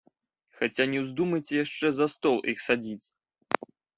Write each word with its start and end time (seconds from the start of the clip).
Хаця 0.59 0.85
не 0.93 1.01
ўздумайце 1.03 1.53
яшчэ 1.65 1.91
за 1.99 2.07
стол 2.15 2.37
іх 2.53 2.57
садзіць. 2.67 3.07